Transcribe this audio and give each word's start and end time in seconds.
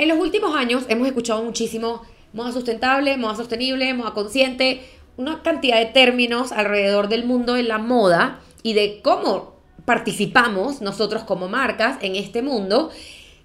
En 0.00 0.08
los 0.08 0.16
últimos 0.16 0.56
años 0.56 0.84
hemos 0.88 1.06
escuchado 1.06 1.42
muchísimo 1.44 2.00
moda 2.32 2.52
sustentable, 2.52 3.18
moda 3.18 3.36
sostenible, 3.36 3.92
moda 3.92 4.14
consciente, 4.14 4.80
una 5.18 5.42
cantidad 5.42 5.78
de 5.78 5.84
términos 5.84 6.52
alrededor 6.52 7.10
del 7.10 7.26
mundo 7.26 7.52
de 7.52 7.64
la 7.64 7.76
moda 7.76 8.40
y 8.62 8.72
de 8.72 9.02
cómo 9.02 9.56
participamos 9.84 10.80
nosotros 10.80 11.24
como 11.24 11.50
marcas 11.50 11.98
en 12.00 12.16
este 12.16 12.40
mundo 12.40 12.88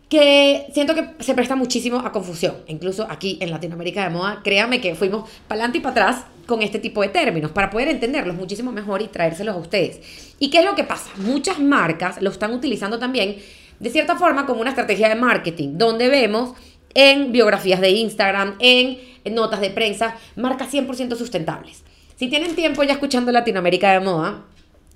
que 0.08 0.68
siento 0.74 0.96
que 0.96 1.10
se 1.20 1.34
presta 1.34 1.58
muchísimo 1.58 2.00
a 2.00 2.14
confusión. 2.14 2.56
Incluso 2.68 3.06
aquí 3.10 3.38
en 3.42 3.52
Latinoamérica 3.52 4.06
de 4.06 4.12
moda, 4.12 4.40
créame 4.42 4.80
que 4.80 4.96
fuimos 4.96 5.30
para 5.50 5.60
adelante 5.60 5.80
y 5.80 5.82
para 5.82 5.92
atrás 5.92 6.26
con 6.46 6.62
este 6.62 6.80
tipo 6.80 7.02
de 7.02 7.10
términos 7.10 7.52
para 7.52 7.70
poder 7.70 7.90
entenderlos 7.90 8.34
muchísimo 8.34 8.72
mejor 8.72 9.02
y 9.02 9.10
traérselos 9.10 9.56
a 9.56 9.60
ustedes. 9.60 10.00
¿Y 10.40 10.50
qué 10.50 10.60
es 10.60 10.66
lo 10.66 10.76
que 10.76 10.86
pasa? 10.86 11.10
Muchas 11.18 11.60
marcas 11.60 12.22
lo 12.22 12.30
están 12.30 12.54
utilizando 12.54 12.98
también 12.98 13.36
de 13.80 13.90
cierta 13.90 14.16
forma 14.16 14.46
como 14.46 14.62
una 14.62 14.70
estrategia 14.70 15.10
de 15.10 15.16
marketing, 15.16 15.78
donde 15.78 16.10
vemos 16.10 16.54
en 16.94 17.32
biografías 17.32 17.82
de 17.82 17.92
Instagram, 17.92 18.56
en, 18.60 18.98
notas 19.34 19.60
de 19.62 19.70
prensa, 19.70 20.16
marcas 20.36 20.74
100% 20.74 21.16
sustentables. 21.16 21.84
Si 22.16 22.30
tienen 22.30 22.56
tiempo 22.56 22.84
ya 22.84 22.94
escuchando 22.94 23.32
Latinoamérica 23.32 23.92
de 23.92 24.00
moda, 24.00 24.46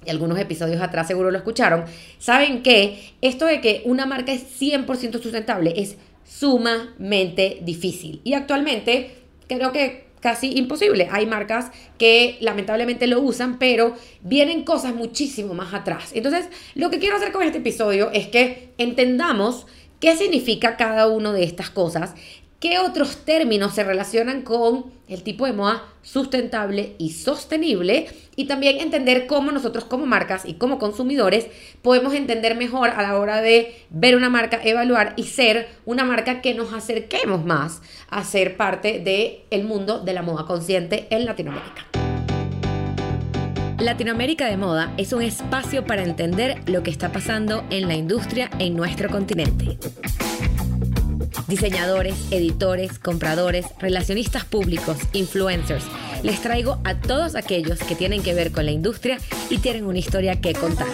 y 0.05 0.09
algunos 0.09 0.39
episodios 0.39 0.81
atrás 0.81 1.07
seguro 1.07 1.29
lo 1.29 1.37
escucharon, 1.37 1.83
saben 2.19 2.63
que 2.63 3.13
esto 3.21 3.45
de 3.45 3.59
que 3.59 3.81
una 3.85 4.05
marca 4.05 4.31
es 4.31 4.43
100% 4.61 5.21
sustentable 5.21 5.73
es 5.75 5.97
sumamente 6.23 7.59
difícil. 7.61 8.21
Y 8.23 8.33
actualmente 8.33 9.15
creo 9.47 9.71
que 9.73 10.08
casi 10.19 10.57
imposible. 10.57 11.07
Hay 11.11 11.25
marcas 11.25 11.71
que 11.97 12.37
lamentablemente 12.41 13.07
lo 13.07 13.21
usan, 13.21 13.59
pero 13.59 13.95
vienen 14.21 14.63
cosas 14.63 14.93
muchísimo 14.93 15.53
más 15.53 15.73
atrás. 15.73 16.11
Entonces, 16.13 16.49
lo 16.75 16.89
que 16.89 16.99
quiero 16.99 17.15
hacer 17.15 17.31
con 17.31 17.43
este 17.43 17.59
episodio 17.59 18.11
es 18.11 18.27
que 18.27 18.69
entendamos 18.77 19.65
qué 19.99 20.15
significa 20.15 20.77
cada 20.77 21.07
una 21.07 21.33
de 21.33 21.43
estas 21.43 21.69
cosas 21.69 22.15
¿Qué 22.59 22.77
otros 22.77 23.23
términos 23.23 23.73
se 23.73 23.85
relacionan 23.85 24.41
con 24.41 24.91
el 25.07 25.23
tipo 25.23 25.45
de 25.45 25.53
moda 25.53 25.81
sustentable 26.01 26.93
y 26.97 27.11
sostenible? 27.11 28.07
Y 28.35 28.47
también 28.47 28.79
entender 28.79 29.27
cómo 29.27 29.53
nosotros 29.53 29.85
como 29.85 30.05
marcas 30.05 30.43
y 30.45 30.55
como 30.55 30.77
consumidores 30.77 31.47
podemos 31.81 32.13
entender 32.13 32.57
mejor 32.57 32.89
a 32.89 33.01
la 33.01 33.17
hora 33.17 33.39
de 33.41 33.85
ver 33.91 34.17
una 34.17 34.29
marca, 34.29 34.59
evaluar 34.61 35.13
y 35.15 35.23
ser 35.23 35.69
una 35.85 36.03
marca 36.03 36.41
que 36.41 36.53
nos 36.53 36.73
acerquemos 36.73 37.45
más 37.45 37.81
a 38.09 38.25
ser 38.25 38.57
parte 38.57 38.99
del 39.49 39.63
mundo 39.63 40.01
de 40.01 40.11
la 40.11 40.21
moda 40.21 40.45
consciente 40.45 41.07
en 41.11 41.23
Latinoamérica. 41.23 41.85
Latinoamérica 43.79 44.47
de 44.47 44.57
Moda 44.57 44.93
es 44.97 45.13
un 45.13 45.21
espacio 45.21 45.85
para 45.85 46.03
entender 46.03 46.61
lo 46.65 46.83
que 46.83 46.91
está 46.91 47.13
pasando 47.13 47.63
en 47.69 47.87
la 47.87 47.95
industria 47.95 48.49
en 48.59 48.75
nuestro 48.75 49.09
continente 49.09 49.77
diseñadores, 51.49 52.15
editores, 52.31 52.99
compradores, 52.99 53.65
relacionistas 53.79 54.45
públicos, 54.45 54.97
influencers. 55.13 55.83
Les 56.23 56.41
traigo 56.41 56.79
a 56.85 56.95
todos 56.95 57.35
aquellos 57.35 57.79
que 57.79 57.95
tienen 57.95 58.23
que 58.23 58.33
ver 58.33 58.51
con 58.51 58.65
la 58.65 58.71
industria 58.71 59.17
y 59.49 59.57
tienen 59.57 59.85
una 59.85 59.97
historia 59.97 60.39
que 60.39 60.53
contar. 60.53 60.87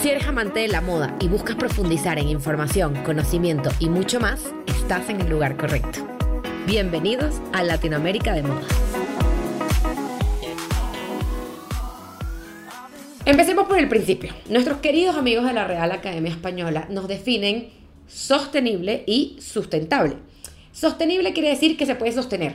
Si 0.00 0.10
eres 0.10 0.26
amante 0.26 0.60
de 0.60 0.68
la 0.68 0.80
moda 0.80 1.16
y 1.20 1.26
buscas 1.26 1.56
profundizar 1.56 2.18
en 2.18 2.28
información, 2.28 2.94
conocimiento 3.02 3.70
y 3.80 3.88
mucho 3.88 4.20
más, 4.20 4.40
estás 4.66 5.10
en 5.10 5.20
el 5.20 5.28
lugar 5.28 5.56
correcto. 5.56 6.06
Bienvenidos 6.66 7.40
a 7.52 7.64
Latinoamérica 7.64 8.32
de 8.32 8.42
Moda. 8.42 9.05
Empecemos 13.26 13.66
por 13.66 13.80
el 13.80 13.88
principio. 13.88 14.32
Nuestros 14.48 14.78
queridos 14.78 15.16
amigos 15.16 15.44
de 15.44 15.52
la 15.52 15.66
Real 15.66 15.90
Academia 15.90 16.30
Española 16.30 16.86
nos 16.90 17.08
definen 17.08 17.70
sostenible 18.06 19.02
y 19.04 19.36
sustentable. 19.40 20.14
Sostenible 20.70 21.32
quiere 21.32 21.48
decir 21.48 21.76
que 21.76 21.86
se 21.86 21.96
puede 21.96 22.12
sostener, 22.12 22.54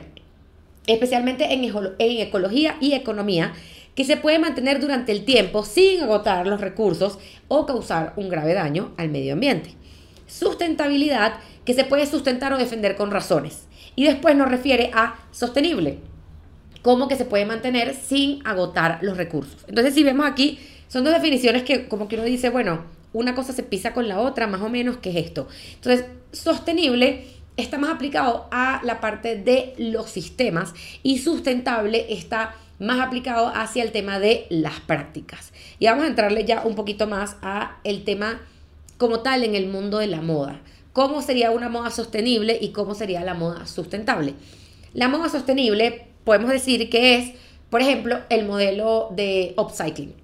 especialmente 0.86 1.52
en, 1.52 1.62
ecología 1.98 2.78
y 2.80 2.94
economía, 2.94 3.52
que 3.94 4.04
se 4.04 4.16
puede 4.16 4.38
mantener 4.38 4.80
durante 4.80 5.12
el 5.12 5.26
tiempo 5.26 5.62
sin 5.62 6.00
agotar 6.00 6.46
los 6.46 6.62
recursos 6.62 7.18
o 7.48 7.66
causar 7.66 8.14
un 8.16 8.30
grave 8.30 8.54
daño 8.54 8.94
al 8.96 9.10
medio 9.10 9.34
ambiente. 9.34 9.74
Sustentabilidad, 10.26 11.34
que 11.66 11.74
se 11.74 11.84
puede 11.84 12.06
sustentar 12.06 12.50
o 12.54 12.56
defender 12.56 12.96
con 12.96 13.10
razones. 13.10 13.66
Y 13.94 14.04
después 14.04 14.34
nos 14.36 14.48
refiere 14.48 14.90
a 14.94 15.18
sostenible, 15.32 15.98
como 16.82 17.08
que 17.08 17.16
se 17.16 17.24
puede 17.24 17.46
mantener 17.46 17.94
sin 17.94 18.46
agotar 18.46 18.98
los 19.02 19.16
recursos. 19.16 19.64
Entonces, 19.68 19.94
si 19.94 20.02
vemos 20.02 20.26
aquí, 20.26 20.58
son 20.92 21.04
dos 21.04 21.14
definiciones 21.14 21.62
que 21.62 21.88
como 21.88 22.06
que 22.06 22.16
uno 22.16 22.24
dice, 22.24 22.50
bueno, 22.50 22.84
una 23.14 23.34
cosa 23.34 23.54
se 23.54 23.62
pisa 23.62 23.94
con 23.94 24.08
la 24.08 24.20
otra, 24.20 24.46
más 24.46 24.60
o 24.60 24.68
menos, 24.68 24.98
¿qué 24.98 25.08
es 25.08 25.16
esto? 25.24 25.48
Entonces, 25.72 26.04
sostenible 26.32 27.24
está 27.56 27.78
más 27.78 27.88
aplicado 27.88 28.46
a 28.50 28.82
la 28.84 29.00
parte 29.00 29.36
de 29.36 29.72
los 29.78 30.10
sistemas 30.10 30.74
y 31.02 31.16
sustentable 31.16 32.12
está 32.12 32.56
más 32.78 33.00
aplicado 33.00 33.50
hacia 33.54 33.82
el 33.82 33.90
tema 33.90 34.18
de 34.18 34.46
las 34.50 34.80
prácticas. 34.80 35.54
Y 35.78 35.86
vamos 35.86 36.04
a 36.04 36.08
entrarle 36.08 36.44
ya 36.44 36.60
un 36.62 36.74
poquito 36.74 37.06
más 37.06 37.36
a 37.40 37.78
el 37.84 38.04
tema 38.04 38.42
como 38.98 39.20
tal 39.20 39.44
en 39.44 39.54
el 39.54 39.68
mundo 39.68 39.96
de 39.96 40.08
la 40.08 40.20
moda. 40.20 40.60
¿Cómo 40.92 41.22
sería 41.22 41.52
una 41.52 41.70
moda 41.70 41.90
sostenible 41.90 42.58
y 42.60 42.72
cómo 42.72 42.94
sería 42.94 43.24
la 43.24 43.32
moda 43.32 43.66
sustentable? 43.66 44.34
La 44.92 45.08
moda 45.08 45.30
sostenible 45.30 46.08
podemos 46.24 46.50
decir 46.50 46.90
que 46.90 47.16
es, 47.16 47.32
por 47.70 47.80
ejemplo, 47.80 48.18
el 48.28 48.44
modelo 48.44 49.08
de 49.16 49.54
upcycling. 49.56 50.20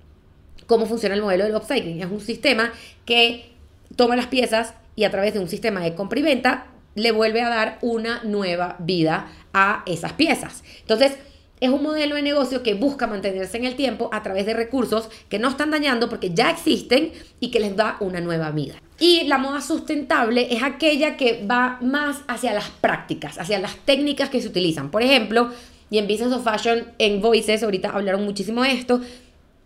¿Cómo 0.69 0.85
funciona 0.85 1.15
el 1.15 1.23
modelo 1.23 1.45
del 1.45 1.57
upcycling? 1.57 2.03
Es 2.03 2.11
un 2.11 2.21
sistema 2.21 2.71
que 3.07 3.51
toma 3.97 4.17
las 4.17 4.27
piezas 4.27 4.75
y 4.97 5.05
a 5.05 5.11
través 5.11 5.33
de 5.33 5.41
un 5.41 5.49
sistema 5.49 5.81
de 5.81 5.95
compra 5.95 6.21
y 6.21 6.23
venta 6.23 6.67
le 6.95 7.11
vuelve 7.11 7.41
a 7.41 7.49
dar 7.49 7.79
una 7.81 8.23
nueva 8.23 8.77
vida 8.79 9.33
a 9.55 9.83
esas 9.87 10.13
piezas. 10.13 10.63
Entonces, 10.81 11.17
es 11.61 11.71
un 11.71 11.83
modelo 11.83 12.17
de 12.17 12.23
negocio 12.23 12.63
que 12.63 12.75
busca 12.75 13.07
mantenerse 13.07 13.57
en 13.57 13.65
el 13.65 13.77
tiempo 13.77 14.11
a 14.13 14.23
través 14.23 14.45
de 14.45 14.53
recursos 14.53 15.09
que 15.31 15.39
no 15.39 15.49
están 15.49 15.71
dañando 15.71 16.11
porque 16.11 16.35
ya 16.35 16.51
existen 16.51 17.13
y 17.41 17.51
que 17.51 17.61
les 17.61 17.75
da 17.75 17.97
una 18.01 18.21
nueva 18.21 18.51
vida. 18.51 18.75
Y 19.01 19.25
la 19.25 19.39
moda 19.39 19.63
sustentable 19.63 20.49
es 20.55 20.63
aquella 20.63 21.17
que 21.17 21.47
va 21.51 21.79
más 21.81 22.19
hacia 22.29 22.53
las 22.53 22.69
prácticas, 22.69 23.39
hacia 23.39 23.59
las 23.59 23.75
técnicas 23.87 24.29
que 24.29 24.43
se 24.43 24.49
utilizan. 24.49 24.91
Por 24.91 25.03
ejemplo, 25.03 25.51
y 25.91 25.97
en 25.97 26.07
Business 26.07 26.33
of 26.33 26.45
Fashion, 26.45 26.85
en 26.99 27.23
Voices, 27.23 27.63
ahorita 27.63 27.89
hablaron 27.89 28.25
muchísimo 28.25 28.63
de 28.63 28.73
esto, 28.73 29.01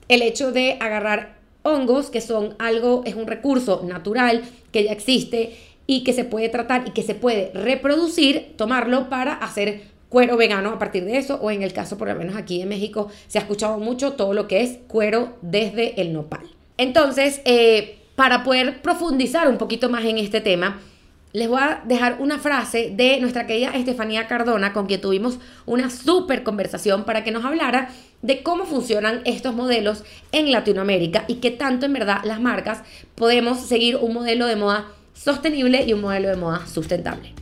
el 0.09 0.23
hecho 0.23 0.53
de 0.53 0.77
agarrar 0.81 1.37
hongos, 1.63 2.11
que 2.11 2.21
son 2.21 2.55
algo, 2.59 3.03
es 3.05 3.15
un 3.15 3.27
recurso 3.27 3.83
natural 3.87 4.43
que 4.73 4.85
ya 4.85 4.93
existe 4.93 5.57
y 5.87 6.05
que 6.05 6.13
se 6.13 6.25
puede 6.25 6.49
tratar 6.49 6.85
y 6.87 6.91
que 6.91 7.03
se 7.03 7.15
puede 7.15 7.51
reproducir, 7.55 8.55
tomarlo 8.57 9.09
para 9.09 9.35
hacer 9.35 9.83
cuero 10.09 10.37
vegano 10.37 10.71
a 10.71 10.79
partir 10.79 11.05
de 11.05 11.17
eso, 11.17 11.39
o 11.41 11.51
en 11.51 11.63
el 11.63 11.73
caso 11.73 11.97
por 11.97 12.09
lo 12.09 12.15
menos 12.15 12.37
aquí 12.37 12.61
en 12.61 12.69
México 12.69 13.09
se 13.29 13.39
ha 13.39 13.43
escuchado 13.43 13.79
mucho 13.79 14.13
todo 14.13 14.35
lo 14.35 14.47
que 14.47 14.61
es 14.61 14.79
cuero 14.87 15.37
desde 15.41 16.01
el 16.01 16.13
nopal. 16.13 16.51
Entonces, 16.77 17.41
eh, 17.45 17.99
para 18.15 18.45
poder 18.45 18.83
profundizar 18.83 19.49
un 19.49 19.57
poquito 19.57 19.89
más 19.89 20.05
en 20.05 20.19
este 20.19 20.41
tema, 20.41 20.81
les 21.33 21.49
voy 21.49 21.61
a 21.61 21.83
dejar 21.85 22.21
una 22.21 22.39
frase 22.39 22.93
de 22.95 23.19
nuestra 23.21 23.47
querida 23.47 23.71
Estefanía 23.71 24.27
Cardona, 24.27 24.73
con 24.73 24.87
quien 24.87 25.01
tuvimos 25.01 25.39
una 25.67 25.89
súper 25.89 26.43
conversación 26.43 27.05
para 27.05 27.25
que 27.25 27.31
nos 27.31 27.45
hablara 27.45 27.89
de 28.21 28.43
cómo 28.43 28.65
funcionan 28.65 29.23
estos 29.25 29.55
modelos 29.55 30.05
en 30.31 30.53
Latinoamérica 30.53 31.25
y 31.29 31.37
qué 31.37 31.51
tanto 31.51 31.87
en 31.87 31.95
verdad 31.95 32.19
las 32.25 32.41
marcas 32.41 32.83
podemos 33.15 33.61
seguir 33.61 33.97
un 33.97 34.13
modelo 34.13 34.47
de 34.47 34.57
moda 34.57 34.89
sostenible 35.15 35.83
y 35.85 35.93
un 35.93 36.03
modelo 36.03 36.29
de 36.29 36.37
moda 36.37 36.67
sustentable. 36.67 37.35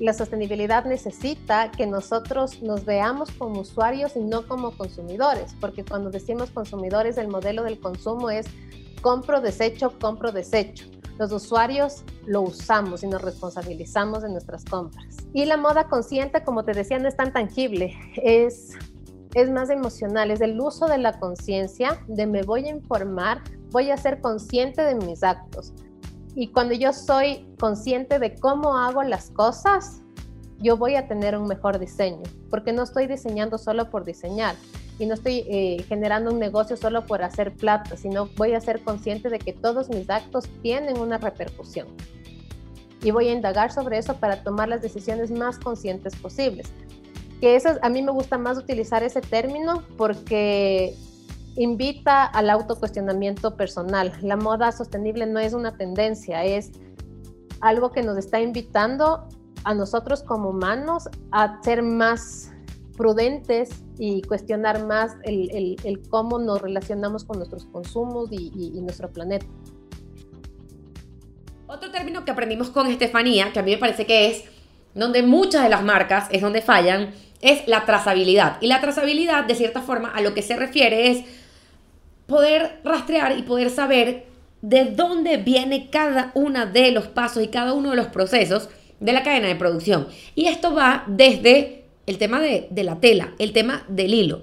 La 0.00 0.12
sostenibilidad 0.12 0.84
necesita 0.84 1.72
que 1.72 1.86
nosotros 1.86 2.62
nos 2.62 2.84
veamos 2.84 3.32
como 3.32 3.60
usuarios 3.60 4.14
y 4.14 4.20
no 4.20 4.46
como 4.46 4.70
consumidores, 4.72 5.54
porque 5.60 5.84
cuando 5.84 6.10
decimos 6.10 6.50
consumidores, 6.50 7.18
el 7.18 7.26
modelo 7.26 7.64
del 7.64 7.80
consumo 7.80 8.30
es 8.30 8.46
compro, 9.00 9.40
desecho, 9.40 9.98
compro, 9.98 10.30
desecho 10.30 10.84
los 11.18 11.32
usuarios 11.32 12.04
lo 12.26 12.42
usamos 12.42 13.02
y 13.02 13.08
nos 13.08 13.22
responsabilizamos 13.22 14.22
de 14.22 14.30
nuestras 14.30 14.64
compras. 14.64 15.16
Y 15.32 15.44
la 15.44 15.56
moda 15.56 15.88
consciente, 15.88 16.44
como 16.44 16.64
te 16.64 16.72
decía, 16.72 16.98
no 16.98 17.08
es 17.08 17.16
tan 17.16 17.32
tangible, 17.32 17.94
es, 18.22 18.70
es 19.34 19.50
más 19.50 19.68
emocional, 19.68 20.30
es 20.30 20.40
el 20.40 20.58
uso 20.60 20.86
de 20.86 20.98
la 20.98 21.18
conciencia, 21.18 22.00
de 22.06 22.26
me 22.26 22.42
voy 22.42 22.66
a 22.66 22.70
informar, 22.70 23.42
voy 23.70 23.90
a 23.90 23.96
ser 23.96 24.20
consciente 24.20 24.82
de 24.82 24.94
mis 24.94 25.22
actos. 25.22 25.72
Y 26.34 26.52
cuando 26.52 26.74
yo 26.74 26.92
soy 26.92 27.52
consciente 27.58 28.20
de 28.20 28.36
cómo 28.36 28.76
hago 28.76 29.02
las 29.02 29.30
cosas, 29.30 30.02
yo 30.58 30.76
voy 30.76 30.96
a 30.96 31.06
tener 31.06 31.36
un 31.36 31.46
mejor 31.46 31.78
diseño, 31.78 32.22
porque 32.50 32.72
no 32.72 32.82
estoy 32.82 33.06
diseñando 33.06 33.58
solo 33.58 33.90
por 33.90 34.04
diseñar, 34.04 34.54
y 34.98 35.06
no 35.06 35.14
estoy 35.14 35.44
eh, 35.48 35.84
generando 35.88 36.32
un 36.32 36.40
negocio 36.40 36.76
solo 36.76 37.06
por 37.06 37.22
hacer 37.22 37.54
plata, 37.54 37.96
sino 37.96 38.28
voy 38.36 38.54
a 38.54 38.60
ser 38.60 38.80
consciente 38.82 39.30
de 39.30 39.38
que 39.38 39.52
todos 39.52 39.88
mis 39.88 40.10
actos 40.10 40.48
tienen 40.62 40.98
una 40.98 41.18
repercusión. 41.18 41.86
Y 43.02 43.12
voy 43.12 43.28
a 43.28 43.32
indagar 43.32 43.70
sobre 43.70 43.98
eso 43.98 44.16
para 44.16 44.42
tomar 44.42 44.68
las 44.68 44.82
decisiones 44.82 45.30
más 45.30 45.58
conscientes 45.58 46.16
posibles. 46.16 46.66
Que 47.40 47.54
eso, 47.54 47.70
a 47.80 47.88
mí 47.88 48.02
me 48.02 48.10
gusta 48.10 48.38
más 48.38 48.58
utilizar 48.58 49.04
ese 49.04 49.20
término 49.20 49.84
porque 49.96 50.96
invita 51.56 52.24
al 52.24 52.50
autocuestionamiento 52.50 53.56
personal. 53.56 54.12
La 54.22 54.36
moda 54.36 54.72
sostenible 54.72 55.26
no 55.26 55.38
es 55.38 55.52
una 55.52 55.76
tendencia, 55.76 56.44
es 56.44 56.72
algo 57.60 57.92
que 57.92 58.02
nos 58.02 58.18
está 58.18 58.40
invitando 58.40 59.28
a 59.64 59.74
nosotros 59.74 60.22
como 60.22 60.50
humanos 60.50 61.08
a 61.32 61.60
ser 61.62 61.82
más 61.82 62.52
prudentes 62.96 63.70
y 63.98 64.22
cuestionar 64.22 64.84
más 64.84 65.16
el, 65.24 65.76
cómo 66.10 66.38
nos 66.38 66.60
relacionamos 66.60 67.24
con 67.24 67.38
nuestros 67.38 67.64
consumos 67.66 68.28
y, 68.32 68.50
nuestro 68.80 69.10
planeta. 69.10 69.46
Otro 71.66 71.90
término 71.90 72.24
que 72.24 72.30
aprendimos 72.30 72.70
con 72.70 72.86
Estefanía, 72.88 73.52
que 73.52 73.60
a 73.60 73.62
mí 73.62 73.70
me 73.70 73.78
parece 73.78 74.04
que 74.04 74.30
es 74.30 74.44
donde 74.94 75.22
muchas 75.22 75.62
de 75.62 75.68
las 75.68 75.84
marcas 75.84 76.26
es 76.30 76.42
donde 76.42 76.60
fallan, 76.60 77.12
es 77.40 77.68
la 77.68 77.84
trazabilidad. 77.84 78.56
Y 78.60 78.66
la 78.66 78.80
trazabilidad, 78.80 79.44
de 79.44 79.54
cierta 79.54 79.80
forma, 79.80 80.10
a 80.10 80.20
lo 80.20 80.34
que 80.34 80.42
se 80.42 80.56
refiere 80.56 81.10
es 81.10 81.24
poder 82.26 82.80
rastrear 82.84 83.38
y 83.38 83.42
poder 83.42 83.70
saber 83.70 84.26
de 84.60 84.86
dónde 84.86 85.36
viene 85.36 85.88
cada 85.88 86.32
uno 86.34 86.66
de 86.66 86.90
los 86.90 87.06
pasos 87.06 87.42
y 87.42 87.48
cada 87.48 87.74
uno 87.74 87.90
de 87.90 87.96
los 87.96 88.08
procesos 88.08 88.68
de 89.00 89.12
la 89.12 89.22
cadena 89.22 89.48
de 89.48 89.56
producción. 89.56 90.08
Y 90.34 90.46
esto 90.46 90.74
va 90.74 91.04
desde 91.06 91.84
el 92.06 92.18
tema 92.18 92.40
de, 92.40 92.68
la 92.82 93.00
tela, 93.00 93.34
el 93.38 93.52
tema 93.52 93.84
del 93.88 94.14
hilo. 94.14 94.42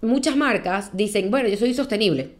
Muchas 0.00 0.36
marcas 0.36 0.96
dicen, 0.96 1.30
bueno, 1.30 1.48
yo 1.48 1.56
soy 1.56 1.74
sostenible. 1.74 2.30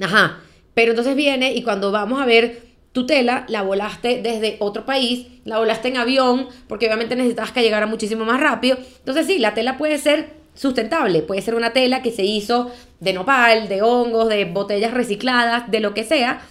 Ajá, 0.00 0.40
pero 0.74 0.90
entonces 0.90 1.16
viene 1.16 1.52
y 1.54 1.62
cuando 1.62 1.92
vamos 1.92 2.20
a 2.20 2.26
ver 2.26 2.62
tu 2.92 3.06
tela, 3.06 3.44
la 3.48 3.62
volaste 3.62 4.20
desde 4.22 4.56
otro 4.58 4.84
país, 4.84 5.26
la 5.44 5.58
volaste 5.58 5.88
en 5.88 5.96
avión, 5.96 6.48
porque 6.66 6.86
obviamente 6.86 7.14
necesitas 7.14 7.52
que 7.52 7.62
llegara 7.62 7.86
muchísimo 7.86 8.24
más 8.24 8.40
rápido. 8.40 8.76
Entonces 8.98 9.26
sí, 9.26 9.38
la 9.38 9.54
tela 9.54 9.78
puede 9.78 9.98
ser 9.98 10.40
sustentable, 10.54 11.22
puede 11.22 11.40
ser 11.42 11.54
una 11.54 11.72
tela 11.72 12.02
que 12.02 12.10
se 12.10 12.24
hizo 12.24 12.70
de 12.98 13.12
nopal, 13.12 13.68
de 13.68 13.82
hongos, 13.82 14.28
de 14.28 14.44
botellas 14.44 14.92
recicladas, 14.92 15.70
de 15.70 15.80
lo 15.80 15.94
que 15.94 16.04
sea, 16.04 16.42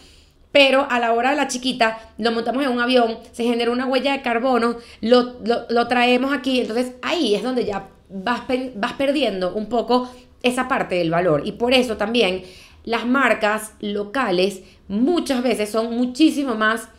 pero 0.59 0.85
a 0.89 0.99
la 0.99 1.13
hora 1.13 1.29
de 1.29 1.37
la 1.37 1.47
chiquita 1.47 1.99
lo 2.17 2.33
montamos 2.33 2.61
en 2.65 2.71
un 2.71 2.81
avión, 2.81 3.17
se 3.31 3.45
genera 3.45 3.71
una 3.71 3.85
huella 3.85 4.11
de 4.11 4.21
carbono, 4.21 4.75
lo, 4.99 5.37
lo, 5.69 5.87
traemos 5.87 6.33
aquí, 6.33 6.59
entonces 6.59 6.95
ahí 7.01 7.33
es 7.33 7.43
donde 7.43 7.63
ya 7.63 7.87
vas, 8.09 8.41
vas 8.75 8.91
perdiendo 8.97 9.53
un 9.53 9.67
poco 9.67 10.11
esa 10.43 10.67
parte 10.67 10.95
del 10.95 11.11
valor. 11.11 11.43
Y 11.45 11.53
por 11.53 11.73
eso 11.73 11.95
también 11.95 12.43
las 12.83 13.07
marcas 13.07 13.71
locales 13.79 14.59
muchas 14.89 15.43
veces 15.43 15.69
son 15.69 15.95
muchísimo 15.95 16.55
más 16.55 16.89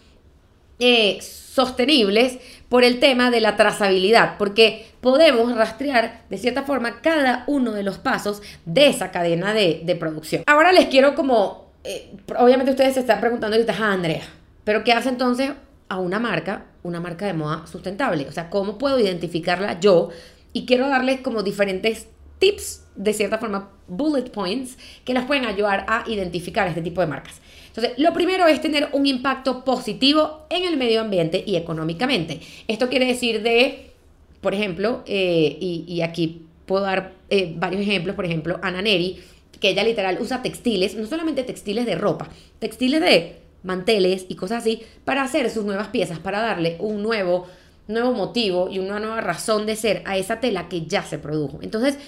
eh, 0.79 1.19
sostenibles 1.21 2.39
por 2.71 2.83
el 2.83 2.99
tema 2.99 3.31
de 3.31 3.43
la 3.43 3.57
trazabilidad, 3.57 4.39
porque 4.39 4.87
podemos 5.03 5.55
rastrear 5.55 6.23
de 6.31 6.39
cierta 6.39 6.62
forma 6.62 7.03
cada 7.03 7.45
uno 7.47 7.73
de 7.73 7.83
los 7.83 7.99
pasos 7.99 8.41
de 8.65 8.87
esa 8.87 9.11
cadena 9.11 9.53
de, 9.53 9.83
de 9.85 9.97
producción. 9.97 10.45
Ahora 10.47 10.73
les 10.73 10.87
quiero 10.87 11.15
como 11.15 11.69
eh, 11.85 12.11
obviamente 12.38 12.73
ustedes 12.73 12.94
se 12.94 13.00
están 13.00 13.21
preguntando 13.21 13.56
ahorita, 13.56 13.75
ah, 13.79 13.93
Andrea, 13.93 14.23
pero 14.65 14.85
¿qué 14.85 14.93
hace 14.93 15.09
entonces 15.09 15.53
a 15.88 15.99
una 15.99 16.19
marca, 16.19 16.67
una 16.82 17.00
marca 17.00 17.27
de 17.27 17.32
moda 17.32 17.67
sustentable? 17.67 18.27
O 18.29 18.32
sea, 18.32 18.50
¿cómo 18.50 18.79
puedo 18.79 18.99
identificarla 18.99 19.81
yo? 19.81 20.11
Y 20.53 20.67
quiero 20.67 20.88
darles 20.88 21.21
como 21.21 21.43
diferentes 21.43 22.09
tips, 22.38 22.87
de 22.97 23.12
cierta 23.12 23.38
forma, 23.38 23.71
bullet 23.87 24.31
points, 24.31 24.77
que 25.05 25.15
las 25.15 25.25
pueden 25.27 25.44
ayudar 25.44 25.87
a 25.88 26.05
identificar 26.09 26.67
este 26.69 26.82
tipo 26.82 27.00
de 27.00 27.06
marcas. 27.06 27.41
Entonces, 27.69 27.93
lo 27.99 28.12
primero 28.12 28.47
es 28.47 28.61
tener 28.61 28.88
un 28.93 29.06
impacto 29.06 29.65
positivo 29.65 30.47
en 30.50 30.65
el 30.65 30.76
medio 30.76 31.00
ambiente 31.00 31.43
y 31.47 31.56
económicamente. 31.56 32.41
Esto 32.67 32.88
quiere 32.88 33.06
decir 33.06 33.43
de, 33.43 33.93
por 34.41 34.55
ejemplo, 34.55 35.03
eh, 35.06 35.56
y, 35.61 36.00
aquí 36.03 36.47
puedo 36.67 36.85
dar 36.85 37.12
eh, 37.31 37.55
varios 37.56 37.83
ejemplos, 37.83 38.17
por 38.17 38.25
ejemplo, 38.25 38.59
Ana 38.62 38.83
Neri 38.83 39.21
que 39.58 39.70
ella 39.70 39.85
literal 39.85 40.19
usa 40.20 40.43
textiles, 40.43 40.94
no 40.94 41.06
solamente 41.06 41.43
textiles 41.43 41.87
de 41.87 41.94
ropa, 41.94 42.29
textiles 42.58 43.00
de 43.00 43.37
manteles 43.62 44.26
y 44.29 44.37
cosas 44.37 44.58
así, 44.58 44.82
para 45.05 45.23
hacer 45.23 45.50
sus 45.50 45.64
nuevas 45.64 45.88
piezas, 45.88 46.19
para 46.19 46.41
darle 46.41 46.76
un 46.79 47.02
nuevo, 47.02 47.47
nuevo 47.88 48.12
motivo 48.12 48.69
y 48.70 48.79
una 48.79 49.00
nueva 49.00 49.20
razón 49.20 49.67
de 49.67 49.76
ser 49.76 50.02
a 50.06 50.17
esa 50.17 50.41
tela 50.41 50.69
que 50.69 50.87
ya 50.87 51.02
se 51.02 51.19
produjo. 51.19 51.58
Entonces, 51.62 51.99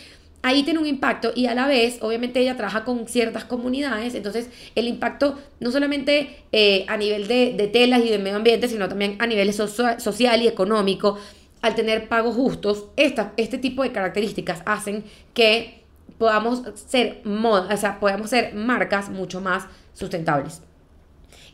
ahí 0.43 0.63
tiene 0.65 0.81
un 0.81 0.87
impacto 0.87 1.33
y 1.35 1.47
a 1.47 1.55
la 1.55 1.67
vez, 1.67 1.99
obviamente 2.01 2.41
ella 2.41 2.57
trabaja 2.57 2.85
con 2.85 3.07
ciertas 3.07 3.45
comunidades, 3.45 4.15
entonces 4.15 4.49
el 4.75 4.89
impacto 4.89 5.39
no 5.61 5.71
solamente 5.71 6.37
eh, 6.51 6.85
a 6.89 6.97
nivel 6.97 7.29
de, 7.29 7.71
telas 7.73 8.05
y 8.05 8.09
de 8.09 8.19
medio 8.19 8.37
ambiente, 8.37 8.69
sino 8.69 8.89
también 8.89 9.17
a 9.19 9.27
nivel 9.27 9.53
social 9.53 10.43
y 10.43 10.49
económico, 10.49 11.19
al 11.61 11.77
tener 11.77 12.09
pagos 12.09 12.35
justos, 12.35 12.87
esta, 12.97 13.35
este 13.37 13.57
tipo 13.57 13.85
de 13.85 13.93
características 13.93 14.63
hacen 14.67 15.05
que 15.33 15.82
podamos 16.23 16.63
ser, 16.77 17.21
o 17.27 17.77
sea, 17.77 17.99
podamos 17.99 18.31
ser 18.31 18.55
marcas 18.55 19.11
mucho 19.11 19.41
más 19.41 19.65
sustentables. 19.93 20.63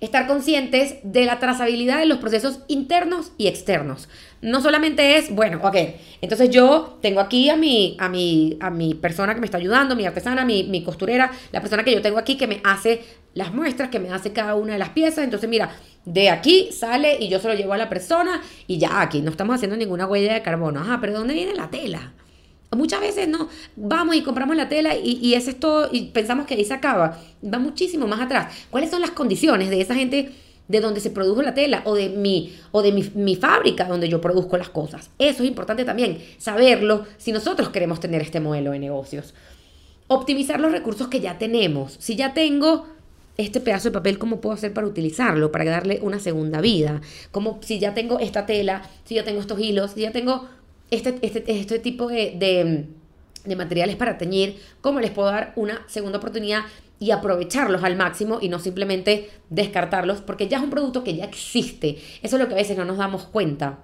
Estar 0.03 0.26
conscientes 0.26 0.97
de 1.03 1.25
la 1.25 1.38
trazabilidad 1.38 2.00
de 2.00 2.05
los 2.05 2.19
procesos 2.19 2.61
internos 2.69 3.32
y 3.38 3.47
externos. 3.47 4.11
No 4.43 4.61
solamente 4.61 5.17
es, 5.17 5.35
bueno, 5.35 5.59
ok, 5.62 5.75
entonces 6.20 6.50
yo 6.50 6.99
tengo 7.00 7.20
aquí 7.20 7.49
a 7.49 7.56
mi, 7.56 7.97
a 7.99 8.11
mi, 8.11 8.59
a 8.61 8.69
mi 8.69 8.93
persona 8.93 9.32
que 9.32 9.41
me 9.41 9.47
está 9.47 9.56
ayudando, 9.56 9.97
mi 9.97 10.05
artesana, 10.05 10.44
mi, 10.44 10.65
mi 10.65 10.85
costurera, 10.85 11.32
la 11.50 11.62
persona 11.62 11.82
que 11.82 11.94
yo 11.94 12.03
tengo 12.03 12.19
aquí 12.19 12.37
que 12.37 12.47
me 12.47 12.61
hace 12.62 13.03
las 13.32 13.55
muestras, 13.55 13.88
que 13.88 14.00
me 14.00 14.11
hace 14.11 14.35
cada 14.35 14.55
una 14.55 14.75
de 14.75 14.79
las 14.79 14.91
piezas. 14.91 15.25
Entonces, 15.25 15.49
mira, 15.49 15.71
de 16.05 16.29
aquí 16.29 16.69
sale 16.73 17.17
y 17.19 17.31
yo 17.31 17.38
se 17.38 17.49
lo 17.49 17.55
llevo 17.55 17.73
a 17.73 17.79
la 17.79 17.88
persona 17.88 18.43
y 18.67 18.76
ya 18.76 19.00
aquí 19.00 19.23
no 19.23 19.31
estamos 19.31 19.55
haciendo 19.56 19.79
ninguna 19.79 20.06
huella 20.06 20.35
de 20.35 20.43
carbono. 20.43 20.81
Ajá, 20.81 20.99
pero 21.00 21.14
¿dónde 21.14 21.32
viene 21.32 21.55
la 21.55 21.71
tela? 21.71 22.12
Muchas 22.76 23.00
veces 23.00 23.29
no, 23.29 23.49
vamos 23.76 24.15
y 24.15 24.23
compramos 24.23 24.55
la 24.55 24.69
tela 24.69 24.94
y, 24.94 25.19
y 25.23 25.35
es 25.35 25.49
esto 25.49 25.88
y 25.91 26.06
pensamos 26.06 26.47
que 26.47 26.55
ahí 26.55 26.65
se 26.65 26.75
acaba. 26.75 27.19
Va 27.43 27.59
muchísimo 27.59 28.06
más 28.06 28.20
atrás. 28.20 28.55
¿Cuáles 28.70 28.91
son 28.91 29.00
las 29.00 29.12
condiciones 29.12 29.70
de 29.70 29.81
esa 29.81 29.94
gente 29.94 30.32
de 30.69 30.81
donde 30.81 31.00
se 31.00 31.11
produjo 31.11 31.41
la 31.43 31.55
tela 31.55 31.82
o 31.87 31.94
de 31.94 32.11
mi, 32.11 32.55
o 32.73 32.82
de 32.82 32.93
mi, 32.93 33.37
fábrica 33.37 33.85
donde 33.87 34.09
yo 34.09 34.20
produzco 34.20 34.59
las 34.59 34.69
cosas? 34.69 35.11
Eso 35.19 35.43
es 35.43 35.49
importante 35.49 35.85
también, 35.85 36.19
saberlo 36.37 37.06
si 37.17 37.32
nosotros 37.32 37.70
queremos 37.70 38.00
tener 38.00 38.20
este 38.20 38.38
modelo 38.38 38.73
de 38.73 38.79
negocios. 38.79 39.35
Optimizar 40.06 40.61
los 40.61 40.73
recursos 40.73 41.09
que 41.09 41.21
ya 41.21 41.38
tenemos. 41.38 41.97
Si 41.99 42.17
ya 42.17 42.35
tengo 42.35 42.87
este 43.38 43.61
pedazo 43.61 43.88
de 43.88 43.94
papel, 43.94 44.19
¿cómo 44.19 44.41
puedo 44.41 44.55
hacer 44.55 44.75
para 44.75 44.87
utilizarlo? 44.87 45.53
Para 45.53 45.64
darle 45.64 46.00
una 46.03 46.19
segunda 46.19 46.61
vida. 46.61 47.00
Como 47.31 47.61
si 47.62 47.79
ya 47.79 47.94
tengo 47.94 48.19
esta 48.19 48.47
tela, 48.47 48.82
si 49.05 49.14
ya 49.14 49.25
tengo 49.25 49.41
estos 49.41 49.59
hilos, 49.59 49.93
si 49.93 50.03
ya 50.03 50.12
tengo 50.12 50.49
este, 50.90 51.19
este, 51.23 51.44
este 51.46 51.79
tipo 51.79 52.08
de, 52.08 52.87
de, 53.44 53.56
materiales 53.56 53.96
para 53.96 54.19
teñir, 54.19 54.61
cómo 54.81 55.00
les 55.00 55.11
puedo 55.11 55.31
dar 55.31 55.52
una 55.56 55.82
segunda 55.87 56.18
oportunidad 56.18 56.64
y 57.00 57.12
aprovecharlos 57.12 57.83
al 57.85 57.97
máximo 57.97 58.38
y 58.40 58.49
no 58.49 58.59
simplemente 58.59 59.30
descartarlos, 59.49 60.21
porque 60.21 60.49
ya 60.49 60.59
es 60.59 60.62
un 60.62 60.71
producto 60.71 61.04
que 61.04 61.16
ya 61.16 61.25
existe. 61.25 61.99
Eso 62.23 62.37
es 62.37 62.42
lo 62.42 62.49
que 62.49 62.54
a 62.54 62.59
veces 62.59 62.76
no 62.76 62.85
nos 62.85 62.99
damos 62.99 63.25
cuenta. 63.25 63.78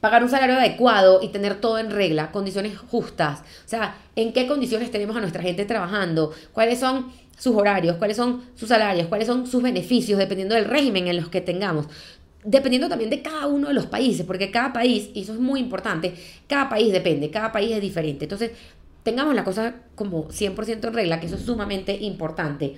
Pagar 0.00 0.22
un 0.22 0.30
salario 0.30 0.56
adecuado 0.56 1.20
y 1.22 1.28
tener 1.28 1.60
todo 1.60 1.78
en 1.78 1.90
regla, 1.90 2.30
condiciones 2.30 2.78
justas. 2.78 3.40
O 3.40 3.68
sea, 3.68 3.96
en 4.16 4.32
qué 4.32 4.46
condiciones 4.46 4.90
tenemos 4.90 5.16
a 5.16 5.20
nuestra 5.20 5.42
gente 5.42 5.64
trabajando, 5.64 6.32
cuáles 6.52 6.78
son 6.78 7.12
sus 7.38 7.56
horarios, 7.56 7.96
cuáles 7.96 8.16
son 8.16 8.44
sus 8.54 8.68
salarios, 8.68 9.08
cuáles 9.08 9.26
son 9.26 9.46
sus 9.46 9.62
beneficios, 9.62 10.18
dependiendo 10.18 10.54
del 10.54 10.66
régimen 10.66 11.08
en 11.08 11.16
los 11.16 11.28
que 11.28 11.40
tengamos 11.40 11.86
dependiendo 12.44 12.88
también 12.88 13.10
de 13.10 13.22
cada 13.22 13.46
uno 13.46 13.68
de 13.68 13.74
los 13.74 13.86
países, 13.86 14.24
porque 14.26 14.50
cada 14.50 14.72
país, 14.72 15.10
y 15.14 15.22
eso 15.22 15.34
es 15.34 15.40
muy 15.40 15.60
importante, 15.60 16.14
cada 16.46 16.68
país 16.68 16.92
depende, 16.92 17.30
cada 17.30 17.52
país 17.52 17.72
es 17.72 17.80
diferente. 17.80 18.24
Entonces, 18.24 18.52
tengamos 19.02 19.34
la 19.34 19.44
cosa 19.44 19.74
como 19.94 20.28
100% 20.28 20.88
en 20.88 20.94
regla, 20.94 21.20
que 21.20 21.26
eso 21.26 21.36
es 21.36 21.42
sumamente 21.42 21.96
importante. 21.96 22.76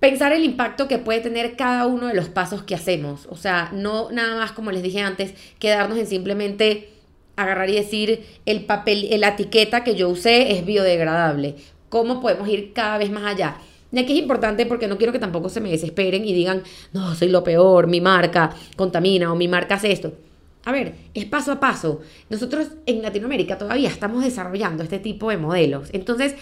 Pensar 0.00 0.32
el 0.32 0.44
impacto 0.44 0.88
que 0.88 0.98
puede 0.98 1.20
tener 1.20 1.56
cada 1.56 1.86
uno 1.86 2.06
de 2.06 2.14
los 2.14 2.28
pasos 2.28 2.62
que 2.62 2.74
hacemos. 2.74 3.26
O 3.28 3.36
sea, 3.36 3.70
no 3.72 4.10
nada 4.10 4.36
más, 4.36 4.52
como 4.52 4.72
les 4.72 4.82
dije 4.82 5.00
antes, 5.00 5.34
quedarnos 5.58 5.98
en 5.98 6.06
simplemente 6.06 6.88
agarrar 7.36 7.68
y 7.70 7.74
decir 7.74 8.24
el 8.46 8.64
papel, 8.64 9.08
la 9.18 9.28
etiqueta 9.28 9.84
que 9.84 9.94
yo 9.94 10.08
usé 10.08 10.52
es 10.52 10.64
biodegradable. 10.64 11.56
¿Cómo 11.88 12.20
podemos 12.20 12.48
ir 12.48 12.72
cada 12.72 12.98
vez 12.98 13.10
más 13.10 13.24
allá? 13.24 13.56
Y 13.92 13.98
aquí 13.98 14.12
es 14.12 14.18
importante 14.20 14.66
porque 14.66 14.86
no 14.86 14.98
quiero 14.98 15.12
que 15.12 15.18
tampoco 15.18 15.48
se 15.48 15.60
me 15.60 15.70
desesperen 15.70 16.24
y 16.24 16.32
digan, 16.32 16.62
no, 16.92 17.14
soy 17.14 17.28
lo 17.28 17.42
peor, 17.42 17.86
mi 17.86 18.00
marca 18.00 18.54
contamina 18.76 19.32
o 19.32 19.36
mi 19.36 19.48
marca 19.48 19.74
hace 19.74 19.90
esto. 19.90 20.12
A 20.64 20.72
ver, 20.72 20.94
es 21.14 21.24
paso 21.24 21.52
a 21.52 21.60
paso. 21.60 22.00
Nosotros 22.28 22.68
en 22.86 23.02
Latinoamérica 23.02 23.58
todavía 23.58 23.88
estamos 23.88 24.22
desarrollando 24.22 24.82
este 24.82 24.98
tipo 24.98 25.30
de 25.30 25.38
modelos. 25.38 25.88
Entonces, 25.92 26.36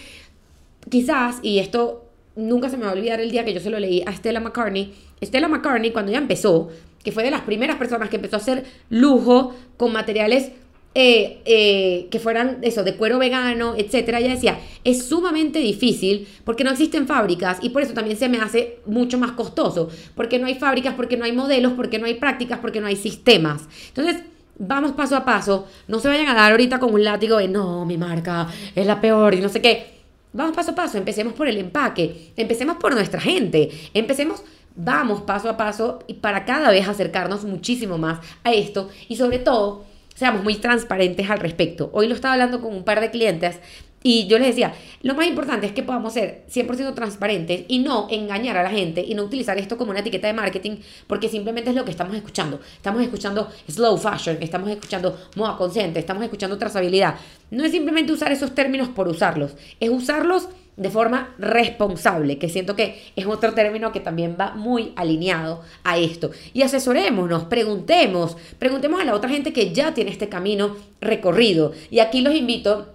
quizás, 0.89 1.39
y 1.41 1.59
esto 1.59 2.05
nunca 2.35 2.69
se 2.69 2.77
me 2.77 2.85
va 2.85 2.91
a 2.91 2.93
olvidar 2.93 3.19
el 3.19 3.31
día 3.31 3.45
que 3.45 3.53
yo 3.53 3.59
se 3.59 3.69
lo 3.69 3.79
leí 3.79 4.03
a 4.05 4.11
Stella 4.13 4.39
McCartney, 4.39 4.93
Stella 5.23 5.47
McCartney 5.47 5.91
cuando 5.91 6.11
ella 6.11 6.19
empezó, 6.19 6.69
que 7.03 7.11
fue 7.11 7.23
de 7.23 7.31
las 7.31 7.41
primeras 7.41 7.77
personas 7.77 8.09
que 8.09 8.17
empezó 8.17 8.35
a 8.35 8.39
hacer 8.39 8.65
lujo 8.89 9.55
con 9.77 9.93
materiales 9.93 10.51
eh, 10.95 11.41
eh, 11.45 12.07
que 12.09 12.19
fueran 12.19 12.57
eso, 12.63 12.83
de 12.83 12.95
cuero 12.95 13.19
vegano, 13.19 13.75
etcétera, 13.77 14.19
ella 14.19 14.33
decía, 14.33 14.59
es 14.83 15.05
sumamente 15.05 15.59
difícil 15.59 16.27
porque 16.43 16.63
no 16.63 16.71
existen 16.71 17.05
fábricas 17.05 17.59
y 17.61 17.69
por 17.69 17.83
eso 17.83 17.93
también 17.93 18.17
se 18.17 18.27
me 18.27 18.39
hace 18.39 18.79
mucho 18.87 19.19
más 19.19 19.33
costoso, 19.33 19.89
porque 20.15 20.39
no 20.39 20.47
hay 20.47 20.55
fábricas, 20.55 20.95
porque 20.95 21.15
no 21.15 21.25
hay 21.25 21.31
modelos, 21.31 21.73
porque 21.73 21.99
no 21.99 22.07
hay 22.07 22.15
prácticas, 22.15 22.57
porque 22.57 22.81
no 22.81 22.87
hay 22.87 22.95
sistemas. 22.95 23.67
Entonces, 23.89 24.23
vamos 24.57 24.93
paso 24.93 25.15
a 25.15 25.23
paso, 25.23 25.67
no 25.87 25.99
se 25.99 26.07
vayan 26.07 26.27
a 26.27 26.33
dar 26.33 26.51
ahorita 26.51 26.79
con 26.79 26.91
un 26.91 27.03
látigo 27.03 27.37
de, 27.37 27.47
no, 27.47 27.85
mi 27.85 27.97
marca 27.97 28.47
es 28.75 28.85
la 28.87 28.99
peor 28.99 29.35
y 29.35 29.41
no 29.41 29.49
sé 29.49 29.61
qué. 29.61 29.99
vamos 30.33 30.55
paso 30.55 30.71
a 30.71 30.75
paso, 30.75 30.97
empecemos 30.97 31.33
por 31.33 31.47
el 31.47 31.57
empaque, 31.57 32.33
empecemos 32.35 32.77
por 32.77 32.93
nuestra 32.93 33.21
gente, 33.21 33.69
empecemos, 33.93 34.41
vamos 34.75 35.21
paso 35.21 35.49
a 35.49 35.55
paso 35.55 35.99
y 36.07 36.15
para 36.15 36.45
cada 36.45 36.71
vez 36.71 36.87
acercarnos 36.87 37.45
muchísimo 37.45 37.99
más 37.99 38.19
a 38.43 38.53
esto 38.53 38.89
y 39.07 39.15
sobre 39.17 39.37
todo 39.37 39.88
seamos 40.15 40.43
muy 40.43 40.55
transparentes 40.55 41.29
al 41.29 41.39
respecto. 41.39 41.89
Hoy 41.93 42.07
lo 42.07 42.15
estaba 42.15 42.33
hablando 42.33 42.61
con 42.61 42.75
un 42.75 42.83
par 42.83 43.01
de 43.01 43.11
clientes 43.11 43.59
y 44.01 44.27
yo 44.27 44.39
les 44.39 44.49
decía, 44.49 44.73
lo 45.01 45.13
más 45.13 45.27
importante 45.27 45.67
es 45.67 45.73
que 45.73 45.83
podamos 45.83 46.13
ser 46.13 46.43
100% 46.49 46.93
transparentes 46.93 47.65
y 47.67 47.79
no 47.79 48.07
engañar 48.09 48.55
a 48.55 48.63
la 48.63 48.69
gente 48.69 49.03
y 49.05 49.13
no 49.13 49.23
utilizar 49.23 49.57
esto 49.57 49.77
como 49.77 49.91
una 49.91 49.99
etiqueta 49.99 50.27
de 50.27 50.33
marketing 50.33 50.77
porque 51.07 51.27
simplemente 51.27 51.71
es 51.71 51.75
lo 51.75 51.83
que 51.83 51.91
estamos 51.91 52.15
escuchando. 52.15 52.61
Estamos 52.75 53.01
escuchando 53.01 53.49
slow 53.69 53.97
fashion, 53.97 54.37
estamos 54.39 54.69
escuchando 54.69 55.19
moda 55.35 55.57
consciente, 55.57 55.99
estamos 55.99 56.23
escuchando 56.23 56.57
trazabilidad. 56.57 57.15
No 57.51 57.65
es 57.65 57.71
simplemente 57.71 58.13
usar 58.13 58.31
esos 58.31 58.55
términos 58.55 58.87
por 58.87 59.09
usarlos, 59.09 59.55
es 59.81 59.89
usarlos 59.89 60.47
de 60.79 60.89
forma 60.89 61.35
responsable, 61.37 62.37
que 62.37 62.47
siento 62.47 62.75
que 62.75 63.11
es 63.17 63.25
otro 63.25 63.53
término 63.53 63.91
que 63.91 63.99
también 63.99 64.37
va 64.39 64.53
muy 64.55 64.93
alineado 64.95 65.61
a 65.83 65.97
esto. 65.97 66.31
Y 66.53 66.61
asesorémonos, 66.61 67.43
preguntemos, 67.43 68.37
preguntemos 68.57 69.01
a 69.01 69.03
la 69.03 69.13
otra 69.13 69.29
gente 69.29 69.51
que 69.51 69.73
ya 69.73 69.93
tiene 69.93 70.09
este 70.09 70.29
camino 70.29 70.77
recorrido. 71.01 71.73
Y 71.91 71.99
aquí 71.99 72.21
los 72.21 72.33
invito 72.33 72.93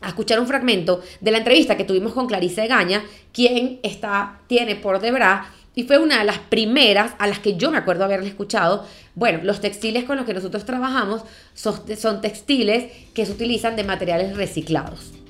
a 0.00 0.08
escuchar 0.08 0.38
un 0.38 0.46
fragmento 0.46 1.02
de 1.20 1.32
la 1.32 1.38
entrevista 1.38 1.76
que 1.76 1.82
tuvimos 1.82 2.12
con 2.12 2.28
Clarice 2.28 2.68
Gaña, 2.68 3.02
quien 3.32 3.80
está, 3.82 4.38
tiene 4.46 4.76
por 4.76 5.00
debra 5.00 5.50
y 5.74 5.82
fue 5.82 5.98
una 5.98 6.20
de 6.20 6.24
las 6.24 6.38
primeras 6.38 7.14
a 7.18 7.26
las 7.26 7.40
que 7.40 7.56
yo 7.56 7.72
me 7.72 7.78
acuerdo 7.78 8.04
haberle 8.04 8.28
escuchado. 8.28 8.86
Bueno, 9.16 9.40
los 9.42 9.60
textiles 9.60 10.04
con 10.04 10.16
los 10.16 10.24
que 10.24 10.34
nosotros 10.34 10.64
trabajamos 10.64 11.22
son 11.54 12.20
textiles 12.20 12.92
que 13.12 13.26
se 13.26 13.32
utilizan 13.32 13.74
de 13.74 13.82
materiales 13.82 14.36
reciclados 14.36 15.23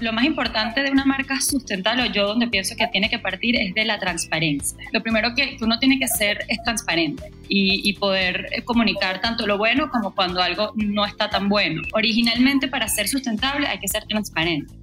lo 0.00 0.12
más 0.12 0.24
importante 0.24 0.82
de 0.82 0.90
una 0.90 1.04
marca 1.04 1.40
sustentable, 1.40 2.10
yo 2.12 2.26
donde 2.26 2.48
pienso 2.48 2.74
que 2.76 2.86
tiene 2.88 3.08
que 3.08 3.18
partir, 3.18 3.56
es 3.56 3.74
de 3.74 3.84
la 3.84 3.98
transparencia. 3.98 4.76
Lo 4.92 5.02
primero 5.02 5.34
que, 5.34 5.56
uno 5.60 5.78
tiene 5.78 5.98
que 5.98 6.08
ser 6.08 6.44
es 6.48 6.62
transparente 6.64 7.30
y, 7.48 7.92
poder 7.94 8.48
eh, 8.52 8.62
comunicar 8.62 9.20
tanto 9.20 9.46
lo 9.46 9.56
bueno 9.56 9.90
como 9.90 10.14
cuando 10.14 10.42
algo 10.42 10.72
no 10.74 11.06
está 11.06 11.30
tan 11.30 11.48
bueno. 11.48 11.82
Originalmente, 11.94 12.68
para 12.68 12.88
ser 12.88 13.08
sustentable 13.08 13.66
hay 13.66 13.78
que 13.78 13.88
ser 13.88 14.04
transparente. 14.04 14.74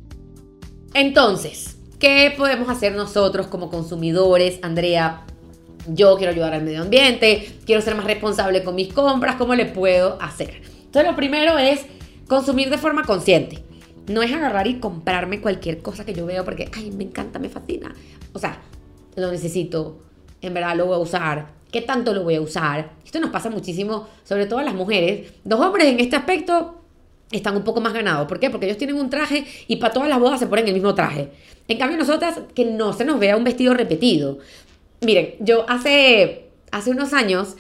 Entonces, 0.94 1.78
¿qué 2.00 2.34
podemos 2.36 2.70
hacer 2.70 2.96
nosotros 2.96 3.48
como 3.48 3.70
consumidores, 3.70 4.60
Andrea? 4.64 5.22
Yo 5.88 6.18
quiero 6.18 6.32
ayudar 6.32 6.54
al 6.54 6.64
medio 6.64 6.82
ambiente, 6.82 7.60
quiero 7.66 7.82
ser 7.82 7.96
más 7.96 8.06
responsable 8.06 8.64
con 8.64 8.74
mis 8.74 8.92
compras, 8.94 9.36
¿cómo 9.36 9.54
le 9.54 9.66
puedo 9.66 10.20
hacer? 10.22 10.62
Entonces, 10.86 11.12
lo 11.12 11.16
primero 11.16 11.58
es 11.58 11.86
consumir 12.28 12.70
de 12.70 12.78
forma 12.78 13.04
consciente. 13.04 13.64
No 14.08 14.22
es 14.22 14.34
agarrar 14.34 14.68
y 14.68 14.80
comprarme 14.80 15.42
cualquier 15.42 15.82
cosa 15.82 16.06
que 16.06 16.14
yo 16.14 16.26
veo 16.26 16.44
porque, 16.44 16.70
ay, 16.76 16.92
me 16.92 17.04
encanta, 17.04 17.40
me 17.40 17.50
fascina. 17.50 17.94
O 18.34 18.40
sea, 18.40 18.62
lo 19.16 19.32
necesito, 19.32 20.02
en 20.42 20.54
verdad 20.54 20.76
lo 20.76 20.88
voy 20.88 20.96
a 20.96 21.00
usar. 21.00 21.48
¿Qué 21.72 21.82
tanto 21.82 22.14
lo 22.14 22.24
voy 22.24 22.36
a 22.36 22.42
usar? 22.42 22.92
Esto 23.04 23.20
nos 23.20 23.32
pasa 23.32 23.50
muchísimo, 23.50 24.08
sobre 24.24 24.46
todo 24.46 24.60
a 24.60 24.64
las 24.64 24.76
mujeres. 24.76 25.32
Los 25.46 25.60
hombres 25.60 25.88
en 25.88 26.00
este 26.00 26.16
aspecto 26.16 26.82
están 27.32 27.56
un 27.56 27.64
poco 27.64 27.82
más 27.82 27.94
ganados. 27.94 28.28
¿Por 28.28 28.40
qué? 28.40 28.50
Porque 28.50 28.68
ellos 28.68 28.78
tienen 28.78 28.98
un 28.98 29.10
traje 29.10 29.46
y 29.68 29.78
para 29.78 29.94
todas 29.94 30.10
las 30.10 30.20
bodas 30.20 30.40
se 30.40 30.48
ponen 30.48 30.68
el 30.68 30.74
mismo 30.74 30.94
traje. 30.94 31.32
En 31.68 31.78
cambio, 31.78 31.98
nosotras, 31.98 32.42
que 32.54 32.66
no 32.66 32.94
se 32.94 33.06
nos 33.06 33.20
vea 33.20 33.38
un 33.38 33.44
vestido 33.44 33.74
repetido. 33.74 34.38
Miren, 35.02 35.36
yo 35.40 35.66
hace, 35.70 36.50
hace 36.72 36.92
unos 36.92 37.14
años 37.14 37.56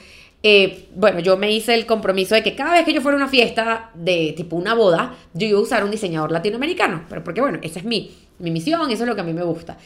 eh, 0.46 0.90
bueno, 0.94 1.22
yo 1.22 1.38
me 1.38 1.50
hice 1.52 1.74
el 1.74 1.86
compromiso 1.86 2.36
de 2.36 2.44
que 2.44 2.54
cada 2.54 2.74
vez 2.74 2.84
que 2.84 2.94
yo 2.94 3.02
fuera 3.02 3.18
a 3.18 3.22
una 3.22 3.30
fiesta 3.30 3.92
de 3.94 4.34
tipo 4.36 4.58
una 4.58 4.74
boda, 4.74 5.16
yo 5.34 5.48
iba 5.48 5.58
a 5.58 5.62
usar 5.62 5.86
un 5.86 5.92
diseñador 5.92 6.34
latinoamericano. 6.34 7.06
Pero 7.08 7.24
porque, 7.24 7.40
bueno, 7.40 7.60
esa 7.62 7.80
es 7.80 7.86
mi, 7.86 8.12
mi 8.40 8.52
misión, 8.52 8.92
eso 8.92 9.04
es 9.04 9.10
lo 9.10 9.16
que 9.16 9.22
a 9.22 9.24
mí 9.24 9.34
me 9.34 9.44
gusta. 9.44 9.78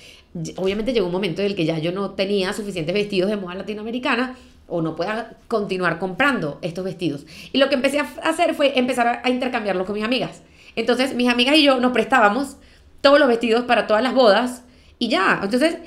Obviamente 0.55 0.93
llegó 0.93 1.05
un 1.05 1.11
momento 1.11 1.41
en 1.41 1.47
el 1.47 1.55
que 1.55 1.65
ya 1.65 1.77
yo 1.77 1.91
no 1.91 2.11
tenía 2.11 2.53
suficientes 2.53 2.93
vestidos 2.93 3.29
de 3.29 3.37
moda 3.37 3.53
latinoamericana 3.53 4.35
o 4.67 4.81
no 4.81 4.95
pueda 4.95 5.37
continuar 5.47 5.99
comprando 5.99 6.57
estos 6.63 6.83
vestidos. 6.83 7.27
Y 7.53 7.59
lo 7.59 7.69
que 7.69 7.75
empecé 7.75 7.99
a 7.99 8.07
hacer 8.23 8.55
fue 8.55 8.79
empezar 8.79 9.21
a 9.23 9.29
intercambiarlos 9.29 9.85
con 9.85 9.93
mis 9.93 10.03
amigas. 10.03 10.41
Entonces, 10.75 11.13
mis 11.13 11.29
amigas 11.29 11.55
y 11.55 11.63
yo 11.63 11.79
nos 11.79 11.91
prestábamos 11.91 12.57
todos 13.01 13.19
los 13.19 13.27
vestidos 13.27 13.63
para 13.65 13.85
todas 13.85 14.01
las 14.01 14.15
bodas 14.15 14.63
y 14.97 15.07
ya. 15.09 15.39
Entonces, 15.43 15.77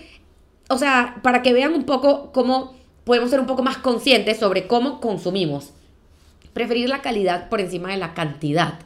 o 0.68 0.78
sea, 0.78 1.16
para 1.22 1.42
que 1.42 1.52
vean 1.52 1.74
un 1.74 1.82
poco 1.84 2.30
cómo 2.32 2.79
podemos 3.10 3.30
ser 3.30 3.40
un 3.40 3.46
poco 3.46 3.64
más 3.64 3.78
conscientes 3.78 4.38
sobre 4.38 4.68
cómo 4.68 5.00
consumimos. 5.00 5.72
Preferir 6.52 6.88
la 6.88 7.02
calidad 7.02 7.48
por 7.48 7.60
encima 7.60 7.90
de 7.90 7.96
la 7.96 8.14
cantidad. 8.14 8.78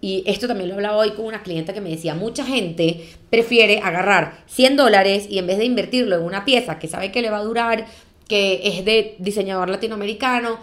Y 0.00 0.22
esto 0.24 0.46
también 0.46 0.68
lo 0.68 0.74
he 0.74 0.76
hablado 0.76 0.98
hoy 0.98 1.10
con 1.14 1.24
una 1.24 1.42
clienta 1.42 1.72
que 1.72 1.80
me 1.80 1.90
decía, 1.90 2.14
mucha 2.14 2.44
gente 2.44 3.08
prefiere 3.28 3.80
agarrar 3.80 4.44
100 4.46 4.76
dólares 4.76 5.26
y 5.28 5.40
en 5.40 5.48
vez 5.48 5.58
de 5.58 5.64
invertirlo 5.64 6.14
en 6.14 6.22
una 6.22 6.44
pieza 6.44 6.78
que 6.78 6.86
sabe 6.86 7.10
que 7.10 7.22
le 7.22 7.30
va 7.30 7.38
a 7.38 7.42
durar, 7.42 7.86
que 8.28 8.60
es 8.62 8.84
de 8.84 9.16
diseñador 9.18 9.68
latinoamericano, 9.68 10.60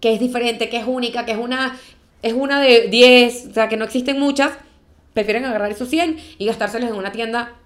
que 0.00 0.12
es 0.12 0.18
diferente, 0.18 0.68
que 0.68 0.78
es 0.78 0.86
única, 0.88 1.24
que 1.24 1.30
es 1.30 1.38
una, 1.38 1.78
es 2.20 2.32
una 2.32 2.60
de 2.60 2.88
10, 2.88 3.50
o 3.50 3.54
sea, 3.54 3.68
que 3.68 3.76
no 3.76 3.84
existen 3.84 4.18
muchas, 4.18 4.54
prefieren 5.14 5.44
agarrar 5.44 5.70
esos 5.70 5.88
100 5.88 6.18
y 6.38 6.46
gastárselos 6.46 6.90
en 6.90 6.96
una 6.96 7.12
tienda 7.12 7.59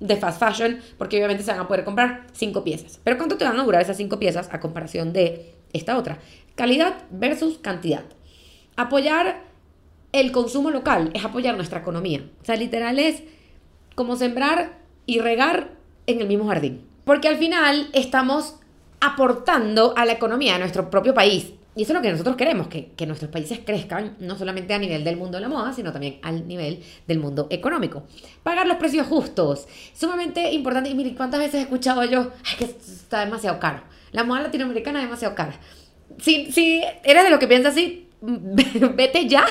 de 0.00 0.16
fast 0.16 0.38
fashion, 0.38 0.80
porque 0.96 1.16
obviamente 1.16 1.42
se 1.42 1.50
van 1.50 1.60
a 1.60 1.68
poder 1.68 1.84
comprar 1.84 2.26
cinco 2.32 2.64
piezas. 2.64 3.00
Pero 3.02 3.16
¿cuánto 3.16 3.36
te 3.36 3.44
van 3.44 3.58
a 3.58 3.64
durar 3.64 3.82
esas 3.82 3.96
cinco 3.96 4.18
piezas 4.18 4.48
a 4.52 4.60
comparación 4.60 5.12
de 5.12 5.54
esta 5.72 5.96
otra? 5.96 6.18
Calidad 6.54 6.94
versus 7.10 7.58
cantidad. 7.58 8.04
Apoyar 8.76 9.42
el 10.12 10.32
consumo 10.32 10.70
local 10.70 11.10
es 11.14 11.24
apoyar 11.24 11.56
nuestra 11.56 11.80
economía. 11.80 12.22
O 12.42 12.44
sea, 12.44 12.56
literal 12.56 12.98
es 12.98 13.22
como 13.94 14.16
sembrar 14.16 14.78
y 15.06 15.20
regar 15.20 15.72
en 16.06 16.20
el 16.20 16.28
mismo 16.28 16.46
jardín. 16.46 16.86
Porque 17.04 17.28
al 17.28 17.36
final 17.36 17.88
estamos 17.92 18.56
aportando 19.00 19.94
a 19.96 20.04
la 20.04 20.12
economía 20.12 20.54
de 20.54 20.60
nuestro 20.60 20.90
propio 20.90 21.14
país. 21.14 21.52
Y 21.78 21.82
eso 21.82 21.92
es 21.92 21.96
lo 21.96 22.02
que 22.02 22.10
nosotros 22.10 22.34
queremos, 22.34 22.66
que, 22.66 23.06
nuestros 23.06 23.30
países 23.30 23.60
crezcan, 23.64 24.16
no 24.18 24.36
solamente 24.36 24.74
a 24.74 24.80
nivel 24.80 25.04
del 25.04 25.16
mundo 25.16 25.38
de 25.38 25.42
la 25.42 25.48
moda, 25.48 25.72
sino 25.72 25.92
también 25.92 26.18
al 26.22 26.48
nivel 26.48 26.82
del 27.06 27.20
mundo 27.20 27.46
económico. 27.50 28.02
Pagar 28.42 28.66
los 28.66 28.78
precios 28.78 29.06
justos, 29.06 29.68
sumamente 29.94 30.50
importante. 30.50 30.90
Y 30.90 30.96
miren, 30.96 31.14
¿cuántas 31.14 31.38
veces 31.38 31.54
he 31.54 31.60
escuchado 31.60 32.02
yo? 32.02 32.32
Ay, 32.44 32.56
que 32.58 32.64
está 32.64 33.24
demasiado 33.24 33.60
caro. 33.60 33.84
La 34.10 34.24
moda 34.24 34.40
latinoamericana 34.40 34.98
es 34.98 35.04
demasiado 35.04 35.36
cara. 35.36 35.54
Si, 36.18 36.50
si 36.50 36.82
eres 37.04 37.22
de 37.22 37.30
lo 37.30 37.38
que 37.38 37.46
piensas 37.46 37.74
así, 37.74 38.08
vete 38.20 39.28
ya 39.28 39.46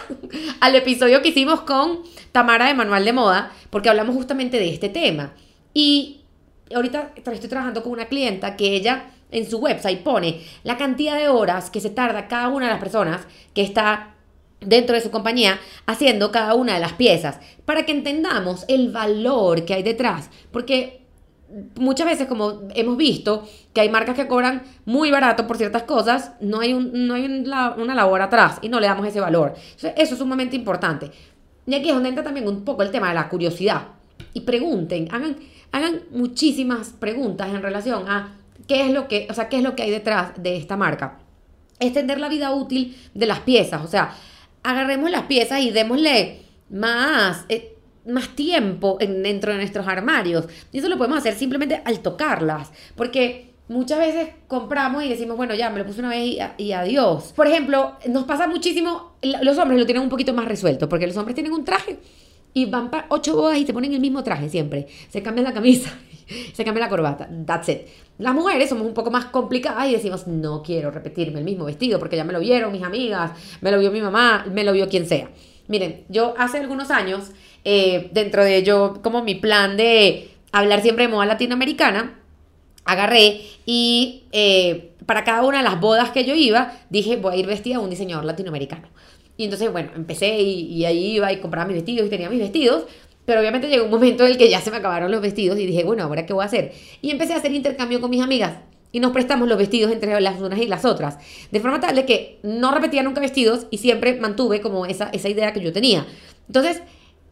al 0.60 0.76
episodio 0.76 1.22
que 1.22 1.30
hicimos 1.30 1.62
con 1.62 2.02
Tamara 2.34 2.68
de 2.68 2.74
Manual 2.74 3.06
de 3.06 3.14
Moda, 3.14 3.54
porque 3.70 3.88
hablamos 3.88 4.14
justamente 4.14 4.60
de 4.60 4.74
este 4.74 4.90
tema. 4.90 5.32
Y 5.74 6.24
ahorita 6.76 7.14
estoy 7.16 7.38
trabajando 7.48 7.84
con 7.84 7.94
una 7.94 8.08
clienta 8.10 8.58
que 8.58 8.76
ella 8.76 9.12
en 9.32 9.50
su 9.50 9.58
website 9.58 10.04
pone 10.04 10.42
la 10.64 10.78
cantidad 10.78 11.18
de 11.18 11.28
horas 11.30 11.70
que 11.70 11.82
se 11.82 11.90
tarda 11.90 12.28
cada 12.28 12.50
una 12.50 12.68
de 12.68 12.72
las 12.72 12.80
personas 12.80 13.28
que 13.54 13.62
está 13.62 14.14
dentro 14.62 14.96
de 14.96 15.02
su 15.02 15.12
compañía 15.12 15.60
haciendo 15.86 16.32
cada 16.32 16.56
una 16.56 16.74
de 16.74 16.80
las 16.80 16.94
piezas 16.94 17.40
para 17.66 17.86
que 17.86 17.92
entendamos 17.92 18.66
el 18.68 18.92
valor 18.92 19.66
que 19.66 19.74
hay 19.74 19.84
detrás. 19.84 20.30
Porque 20.52 21.06
muchas 21.76 22.08
veces 22.08 22.28
como 22.28 22.64
hemos 22.74 22.98
visto 22.98 23.48
que 23.74 23.82
hay 23.82 23.90
marcas 23.90 24.16
que 24.16 24.28
cobran 24.28 24.64
muy 24.86 25.12
barato 25.12 25.48
por 25.48 25.58
ciertas 25.58 25.84
cosas 25.84 26.32
no 26.42 26.60
hay, 26.60 26.74
un, 26.74 27.08
no 27.08 27.14
hay 27.14 27.26
una 27.26 27.96
labor 27.96 28.22
atrás 28.22 28.60
y 28.62 28.70
no 28.70 28.80
le 28.80 28.88
damos 28.88 29.08
ese 29.08 29.20
valor. 29.20 29.56
Eso 29.78 29.92
es 29.96 30.10
sumamente 30.10 30.56
importante. 30.56 31.12
Y 31.66 31.76
aquí 31.76 31.90
es 31.90 31.94
donde 31.94 32.10
entra 32.10 32.24
también 32.24 32.48
un 32.48 32.64
poco 32.64 32.82
el 32.82 32.92
tema 32.92 33.10
de 33.10 33.16
la 33.16 33.30
curiosidad. 33.30 33.88
Y 34.34 34.42
pregunten 34.42 35.10
hagan, 35.12 35.38
hagan 35.72 36.02
muchísimas 36.12 36.90
preguntas 36.90 37.50
en 37.50 37.62
relación 37.62 38.08
a 38.08 38.37
¿Qué 38.68 38.86
es 38.86 38.92
lo 38.92 39.08
que, 39.08 39.28
o 39.30 39.34
sea, 39.34 39.50
qué 39.50 39.58
es 39.58 39.64
lo 39.64 39.76
que 39.76 39.84
hay 39.84 39.92
detrás 39.92 40.32
de 40.42 40.58
esta 40.58 40.78
marca? 40.78 41.20
Extender 41.80 42.20
la 42.20 42.30
vida 42.30 42.52
útil 42.52 42.98
de 43.14 43.26
las 43.26 43.40
piezas, 43.42 43.84
o 43.84 43.88
sea, 43.88 44.14
agarremos 44.64 45.10
las 45.10 45.24
piezas 45.24 45.62
y 45.62 45.72
démosle 45.72 46.42
más, 46.70 47.46
eh, 47.50 47.76
más 48.06 48.36
tiempo 48.36 48.98
dentro 49.00 49.52
de 49.52 49.58
nuestros 49.60 49.88
armarios. 49.88 50.46
Y 50.72 50.80
eso 50.80 50.90
lo 50.90 50.98
podemos 50.98 51.20
hacer 51.20 51.36
simplemente 51.36 51.82
al 51.86 52.00
tocarlas, 52.00 52.72
porque 52.96 53.54
muchas 53.70 54.00
veces 54.00 54.30
compramos 54.48 55.04
y 55.04 55.10
decimos, 55.10 55.38
bueno, 55.38 55.54
ya 55.56 55.70
me 55.70 55.80
lo 55.80 55.86
puse 55.86 56.00
una 56.00 56.10
vez 56.10 56.38
y, 56.58 56.72
adiós. 56.72 57.34
Por 57.36 57.48
ejemplo, 57.48 57.94
nos 58.08 58.26
pasa 58.26 58.48
muchísimo, 58.48 59.14
los 59.22 59.58
hombres 59.58 59.80
lo 59.80 59.86
tienen 59.86 60.04
un 60.04 60.10
poquito 60.10 60.34
más 60.34 60.46
resuelto, 60.46 60.90
porque 60.90 61.08
los 61.08 61.18
hombres 61.18 61.36
tienen 61.36 61.54
un 61.54 61.64
traje 61.64 62.00
y 62.54 62.66
van 62.66 62.90
para 62.90 63.06
ocho 63.10 63.36
bodas 63.36 63.58
y 63.58 63.66
te 63.66 63.74
ponen 63.74 63.94
el 63.94 64.00
mismo 64.00 64.24
traje 64.24 64.50
siempre. 64.50 64.88
Se 65.10 65.22
cambian 65.22 65.46
la 65.46 65.54
camisa, 65.54 65.98
se 66.54 66.64
cambia 66.64 66.86
la 66.86 66.90
corbata. 66.90 67.30
That's 67.46 67.70
it. 67.70 67.82
Las 68.18 68.34
mujeres 68.34 68.70
somos 68.70 68.86
un 68.86 68.94
poco 68.94 69.12
más 69.12 69.26
complicadas 69.26 69.88
y 69.88 69.94
decimos, 69.94 70.28
no 70.28 70.64
quiero 70.64 70.92
repetirme 70.92 71.40
el 71.40 71.46
mismo 71.46 71.66
vestido 71.66 72.00
porque 72.00 72.16
ya 72.16 72.24
me 72.24 72.34
lo 72.34 72.40
vieron 72.40 72.72
mis 72.72 72.84
amigas, 72.84 73.32
me 73.62 73.72
lo 73.72 73.80
vio 73.80 73.92
mi 73.92 74.02
mamá, 74.02 74.46
me 74.52 74.64
lo 74.64 74.74
vio 74.74 74.90
quien 74.90 75.08
sea. 75.08 75.30
Miren, 75.68 76.06
yo 76.10 76.34
hace 76.38 76.60
algunos 76.60 76.92
años, 76.92 77.32
eh, 77.64 78.10
dentro 78.14 78.44
de 78.44 78.64
yo, 78.64 79.00
como 79.04 79.24
mi 79.24 79.36
plan 79.36 79.78
de 79.78 80.32
hablar 80.52 80.82
siempre 80.82 81.06
de 81.06 81.14
moda 81.14 81.26
latinoamericana, 81.26 82.20
agarré 82.86 83.42
y 83.66 84.24
eh, 84.32 84.94
para 85.06 85.24
cada 85.24 85.44
una 85.44 85.58
de 85.60 85.64
las 85.64 85.80
bodas 85.80 86.12
que 86.12 86.26
yo 86.26 86.34
iba, 86.34 86.74
dije, 86.90 87.18
voy 87.18 87.36
a 87.36 87.38
ir 87.38 87.46
vestida 87.46 87.78
a 87.78 87.80
un 87.80 87.90
diseñador 87.90 88.26
latinoamericano. 88.26 88.88
Y 89.38 89.44
entonces, 89.44 89.72
bueno, 89.72 89.92
empecé 89.96 90.40
y, 90.40 90.84
ahí 90.86 91.16
iba 91.16 91.32
y 91.32 91.38
compraba 91.38 91.68
mis 91.68 91.76
vestidos 91.76 92.08
y 92.08 92.10
tenía 92.10 92.30
mis 92.30 92.40
vestidos. 92.40 92.86
Pero 93.28 93.42
obviamente 93.42 93.68
llegó 93.68 93.84
un 93.84 93.92
momento 93.92 94.24
en 94.24 94.32
el 94.32 94.38
que 94.38 94.50
ya 94.50 94.62
se 94.62 94.72
me 94.72 94.78
acabaron 94.78 95.12
los 95.12 95.20
vestidos 95.20 95.60
y 95.60 95.66
dije, 95.66 95.84
bueno, 95.84 96.04
¿ahora 96.04 96.26
qué 96.26 96.32
voy 96.32 96.44
a 96.44 96.46
hacer? 96.46 96.72
Y 97.02 97.12
empecé 97.12 97.34
a 97.34 97.36
hacer 97.36 97.52
intercambio 97.52 98.00
con 98.00 98.10
mis 98.10 98.22
amigas 98.22 98.54
y 98.94 99.02
nos 99.02 99.12
prestamos 99.12 99.50
los 99.50 99.58
vestidos 99.58 99.92
entre 99.92 100.18
las 100.22 100.40
unas 100.40 100.58
y 100.60 100.66
las 100.66 100.86
otras. 100.86 101.18
De 101.52 101.60
forma 101.60 101.82
tal 101.82 101.94
de 101.94 102.06
que 102.06 102.40
no 102.44 102.74
repetía 102.74 103.04
nunca 103.04 103.20
vestidos 103.20 103.68
y 103.70 103.80
siempre 103.80 104.18
mantuve 104.18 104.62
como 104.62 104.86
esa, 104.86 105.10
esa 105.10 105.28
idea 105.28 105.52
que 105.52 105.60
yo 105.60 105.74
tenía. 105.74 106.08
Entonces, 106.48 106.82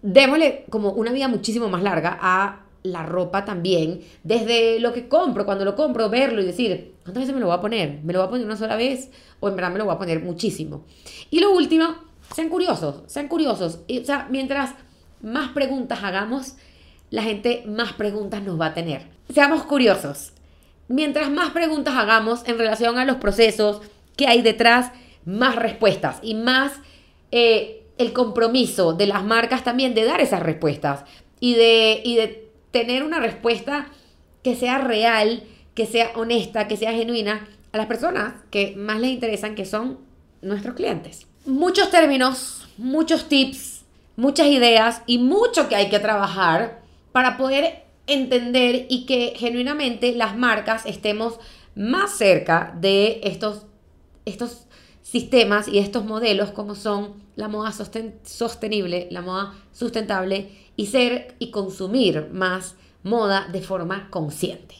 démosle 0.02 0.66
como 0.70 0.90
una 0.92 1.14
vida 1.14 1.30
muchísimo 1.30 1.70
más 1.70 1.82
larga 1.82 2.20
a 2.22 2.66
la 2.84 3.04
ropa 3.04 3.46
también, 3.46 4.02
desde 4.22 4.82
lo 4.82 4.92
que 4.92 5.08
compro, 5.08 5.46
cuando 5.46 5.64
lo 5.64 5.78
compro, 5.78 6.10
verlo 6.10 6.42
y 6.42 6.46
decir, 6.46 6.96
¿cuántas 7.04 7.22
veces 7.22 7.34
me 7.34 7.40
lo 7.40 7.48
voy 7.48 7.56
a 7.56 7.62
poner? 7.62 8.02
¿Me 8.04 8.12
lo 8.12 8.20
voy 8.20 8.28
a 8.28 8.30
poner 8.32 8.46
una 8.46 8.58
sola 8.58 8.76
vez? 8.76 9.12
¿O 9.40 9.48
en 9.48 9.56
verdad 9.56 9.72
me 9.72 9.78
lo 9.78 9.86
voy 9.86 9.96
a 9.96 9.98
poner 9.98 10.22
muchísimo? 10.22 10.84
Y 11.32 11.40
lo 11.40 11.54
último, 11.54 11.86
sean 12.36 12.50
curiosos, 12.50 13.04
sean 13.06 13.30
curiosos. 13.30 13.80
Y, 13.88 14.00
o 14.00 14.04
sea, 14.04 14.28
mientras 14.30 14.76
más 15.26 15.50
preguntas 15.50 16.00
hagamos, 16.04 16.56
la 17.10 17.24
gente 17.24 17.64
más 17.68 17.94
preguntas 17.94 18.44
nos 18.44 18.62
va 18.62 18.68
a 18.68 18.74
tener. 18.74 19.02
Seamos 19.34 19.64
curiosos. 19.64 20.32
Mientras 20.88 21.32
más 21.32 21.50
preguntas 21.50 21.96
hagamos 21.96 22.48
en 22.48 22.60
relación 22.60 23.00
a 23.00 23.06
los 23.06 23.18
procesos 23.18 23.82
que 24.16 24.28
hay 24.28 24.44
detrás, 24.44 24.92
más 25.26 25.56
respuestas 25.56 26.20
y 26.22 26.36
más 26.36 26.74
eh, 27.32 27.84
el 27.98 28.14
compromiso 28.14 28.94
de 28.94 29.08
las 29.08 29.24
marcas 29.24 29.64
también 29.64 29.96
de 29.96 30.06
dar 30.06 30.22
esas 30.22 30.44
respuestas 30.44 31.04
y 31.40 31.56
de, 31.56 32.02
y 32.04 32.16
de 32.16 32.48
tener 32.70 33.02
una 33.04 33.20
respuesta 33.20 33.88
que 34.44 34.56
sea 34.56 34.78
real, 34.78 35.44
que 35.74 35.88
sea 35.88 36.12
honesta, 36.16 36.68
que 36.68 36.78
sea 36.78 36.92
genuina 36.92 37.48
a 37.72 37.78
las 37.78 37.88
personas 37.88 38.36
que 38.52 38.76
más 38.78 39.00
les 39.00 39.10
interesan, 39.10 39.56
que 39.56 39.66
son 39.66 39.98
nuestros 40.44 40.76
clientes. 40.76 41.26
Muchos 41.48 41.90
términos, 41.90 42.68
muchos 42.78 43.28
tips, 43.28 43.75
muchas 44.16 44.48
ideas 44.48 45.02
y 45.06 45.18
mucho 45.18 45.68
que 45.70 45.76
hay 45.76 45.90
que 45.90 46.00
trabajar 46.00 46.82
para 47.12 47.38
poder 47.38 47.84
entender 48.08 48.86
y 48.90 49.06
que 49.06 49.34
genuinamente 49.36 50.14
las 50.14 50.38
marcas 50.38 50.86
estemos 50.86 51.40
más 51.76 52.18
cerca 52.18 52.76
de 52.80 53.22
estos, 53.24 53.66
estos 54.26 54.68
sistemas 55.02 55.68
y 55.68 55.80
estos 55.80 56.06
modelos 56.06 56.52
como 56.52 56.76
son 56.76 57.24
la 57.36 57.48
moda 57.48 57.74
sostenible, 58.24 59.08
la 59.12 59.22
moda 59.22 59.54
sustentable 59.72 60.50
y 60.76 60.88
ser 60.88 61.36
y 61.40 61.52
consumir 61.52 62.30
más 62.32 62.76
moda 63.04 63.48
de 63.52 63.62
forma 63.62 64.10
consciente. 64.10 64.76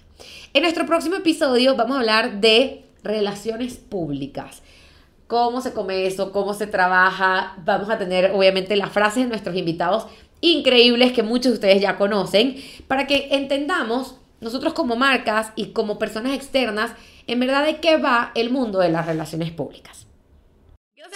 En 0.54 0.64
nuestro 0.64 0.86
próximo 0.86 1.16
episodio 1.18 1.76
vamos 1.76 1.98
a 1.98 2.00
hablar 2.00 2.40
de 2.40 2.86
relaciones 3.04 3.76
públicas. 3.76 4.62
Cómo 5.28 5.62
se 5.62 5.74
come 5.74 6.06
eso, 6.06 6.32
cómo 6.32 6.54
se 6.54 6.68
trabaja. 6.68 7.56
Vamos 7.66 7.90
a 7.90 7.98
tener 7.98 8.32
obviamente 8.32 8.76
las 8.76 8.92
frases 8.92 9.24
de 9.24 9.30
nuestros 9.30 9.56
invitados 9.56 10.08
increíbles 10.42 11.14
que 11.14 11.24
muchos 11.24 11.52
de 11.52 11.54
ustedes 11.54 11.82
ya 11.82 11.98
conocen, 11.98 12.58
para 12.88 13.08
que 13.08 13.30
entendamos 13.32 14.16
nosotros 14.42 14.74
como 14.74 14.96
marcas 14.96 15.52
y 15.56 15.68
como 15.68 15.98
personas 15.98 16.34
externas, 16.34 16.92
en 17.26 17.40
verdad 17.40 17.66
de 17.66 17.78
qué 17.78 17.98
va 17.98 18.32
el 18.36 18.52
mundo 18.52 18.80
de 18.80 18.90
las 18.90 19.06
relaciones 19.06 19.52
públicas. 19.52 20.06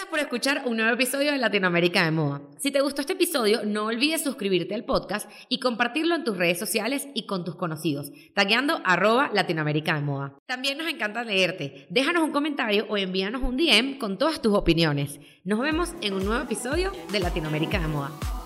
Gracias 0.00 0.12
por 0.12 0.20
escuchar 0.20 0.62
un 0.64 0.78
nuevo 0.78 0.94
episodio 0.94 1.30
de 1.30 1.36
Latinoamérica 1.36 2.02
de 2.06 2.10
Moda. 2.10 2.40
Si 2.56 2.70
te 2.70 2.80
gustó 2.80 3.02
este 3.02 3.12
episodio, 3.12 3.66
no 3.66 3.84
olvides 3.84 4.24
suscribirte 4.24 4.74
al 4.74 4.86
podcast 4.86 5.30
y 5.50 5.60
compartirlo 5.60 6.14
en 6.14 6.24
tus 6.24 6.38
redes 6.38 6.58
sociales 6.58 7.06
y 7.12 7.26
con 7.26 7.44
tus 7.44 7.54
conocidos, 7.54 8.10
tagueando 8.32 8.80
arroba 8.82 9.30
Latinoamérica 9.34 9.92
de 9.96 10.00
Moda. 10.00 10.32
También 10.46 10.78
nos 10.78 10.88
encanta 10.88 11.22
leerte. 11.22 11.86
Déjanos 11.90 12.22
un 12.22 12.32
comentario 12.32 12.86
o 12.88 12.96
envíanos 12.96 13.42
un 13.42 13.58
DM 13.58 13.98
con 13.98 14.16
todas 14.16 14.40
tus 14.40 14.54
opiniones. 14.54 15.20
Nos 15.44 15.60
vemos 15.60 15.92
en 16.00 16.14
un 16.14 16.24
nuevo 16.24 16.44
episodio 16.44 16.92
de 17.12 17.20
Latinoamérica 17.20 17.78
de 17.78 17.88
Moda. 17.88 18.39